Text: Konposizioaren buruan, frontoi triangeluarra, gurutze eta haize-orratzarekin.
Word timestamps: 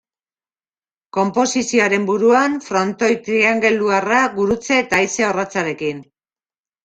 Konposizioaren 1.17 2.07
buruan, 2.07 2.55
frontoi 2.69 3.11
triangeluarra, 3.27 4.21
gurutze 4.39 4.79
eta 4.85 5.03
haize-orratzarekin. 5.03 6.01